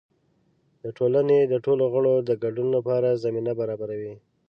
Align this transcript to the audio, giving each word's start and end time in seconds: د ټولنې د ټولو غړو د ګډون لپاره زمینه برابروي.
د 0.83 0.85
ټولنې 0.97 1.39
د 1.51 1.53
ټولو 1.65 1.83
غړو 1.93 2.15
د 2.29 2.31
ګډون 2.43 2.67
لپاره 2.77 3.19
زمینه 3.23 3.51
برابروي. 3.59 4.15